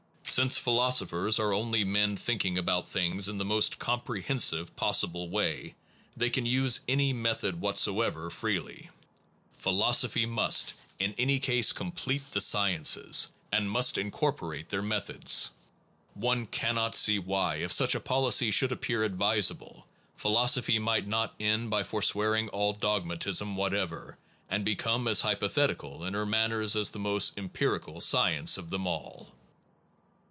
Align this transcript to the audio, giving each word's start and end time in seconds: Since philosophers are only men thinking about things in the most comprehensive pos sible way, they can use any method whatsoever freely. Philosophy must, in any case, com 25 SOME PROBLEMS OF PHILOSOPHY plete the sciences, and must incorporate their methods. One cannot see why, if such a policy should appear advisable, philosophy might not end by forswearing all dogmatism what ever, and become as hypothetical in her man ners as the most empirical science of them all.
Since 0.33 0.57
philosophers 0.57 1.39
are 1.41 1.51
only 1.51 1.83
men 1.83 2.15
thinking 2.15 2.57
about 2.57 2.87
things 2.87 3.27
in 3.27 3.37
the 3.37 3.43
most 3.43 3.79
comprehensive 3.79 4.73
pos 4.77 5.03
sible 5.03 5.29
way, 5.29 5.75
they 6.15 6.29
can 6.29 6.45
use 6.45 6.79
any 6.87 7.11
method 7.11 7.59
whatsoever 7.59 8.29
freely. 8.29 8.89
Philosophy 9.55 10.25
must, 10.25 10.73
in 10.99 11.13
any 11.17 11.37
case, 11.37 11.73
com 11.73 11.91
25 11.91 11.97
SOME 11.97 12.01
PROBLEMS 12.05 12.25
OF 12.25 12.31
PHILOSOPHY 12.31 12.31
plete 12.31 12.31
the 12.31 13.11
sciences, 13.19 13.33
and 13.51 13.69
must 13.69 13.97
incorporate 13.97 14.69
their 14.69 14.81
methods. 14.81 15.49
One 16.13 16.45
cannot 16.45 16.95
see 16.95 17.19
why, 17.19 17.55
if 17.57 17.73
such 17.73 17.93
a 17.93 17.99
policy 17.99 18.51
should 18.51 18.71
appear 18.71 19.03
advisable, 19.03 19.85
philosophy 20.15 20.79
might 20.79 21.07
not 21.09 21.35
end 21.41 21.69
by 21.69 21.83
forswearing 21.83 22.47
all 22.49 22.71
dogmatism 22.71 23.57
what 23.57 23.73
ever, 23.73 24.17
and 24.49 24.63
become 24.63 25.09
as 25.09 25.19
hypothetical 25.19 26.05
in 26.05 26.13
her 26.13 26.25
man 26.25 26.51
ners 26.51 26.79
as 26.79 26.91
the 26.91 26.99
most 26.99 27.37
empirical 27.37 27.99
science 27.99 28.57
of 28.57 28.69
them 28.69 28.87
all. 28.87 29.33